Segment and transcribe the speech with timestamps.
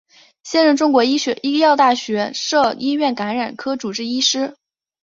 [0.41, 1.17] 现任中国医
[1.59, 4.57] 药大学附设医院感染科主治医师。